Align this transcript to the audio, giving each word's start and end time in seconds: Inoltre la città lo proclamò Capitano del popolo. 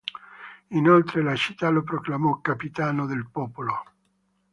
Inoltre 0.69 1.21
la 1.21 1.35
città 1.35 1.69
lo 1.69 1.83
proclamò 1.83 2.39
Capitano 2.41 3.05
del 3.05 3.27
popolo. 3.31 3.83